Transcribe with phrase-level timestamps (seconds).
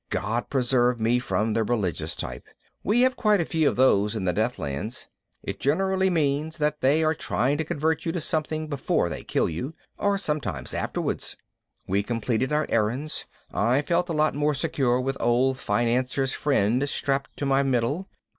[0.09, 2.47] God preserve me from the religious type!
[2.81, 5.05] We have quite a few of those in the Deathlands.
[5.43, 9.75] It generally means that they try to convert you to something before they kill you.
[9.99, 11.37] Or sometimes afterwards.
[11.85, 13.27] We completed our errands.
[13.53, 18.09] I felt a lot more secure with Old Financier's Friend strapped to my middle.